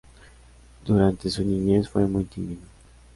[0.83, 2.61] Durante su niñez fue muy tímido.